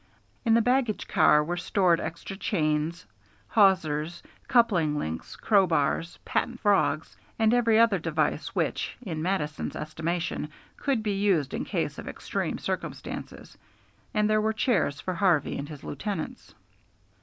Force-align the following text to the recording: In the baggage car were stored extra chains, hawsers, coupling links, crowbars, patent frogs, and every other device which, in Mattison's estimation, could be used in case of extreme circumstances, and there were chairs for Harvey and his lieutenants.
In 0.43 0.55
the 0.55 0.63
baggage 0.63 1.07
car 1.07 1.43
were 1.43 1.57
stored 1.57 1.99
extra 1.99 2.35
chains, 2.35 3.05
hawsers, 3.49 4.23
coupling 4.47 4.97
links, 4.97 5.35
crowbars, 5.35 6.17
patent 6.25 6.59
frogs, 6.59 7.15
and 7.37 7.53
every 7.53 7.77
other 7.77 7.99
device 7.99 8.55
which, 8.55 8.97
in 9.03 9.21
Mattison's 9.21 9.75
estimation, 9.75 10.49
could 10.75 11.03
be 11.03 11.13
used 11.21 11.53
in 11.53 11.65
case 11.65 11.99
of 11.99 12.07
extreme 12.07 12.57
circumstances, 12.57 13.55
and 14.11 14.27
there 14.27 14.41
were 14.41 14.53
chairs 14.53 14.99
for 14.99 15.13
Harvey 15.13 15.55
and 15.55 15.69
his 15.69 15.83
lieutenants. 15.83 16.55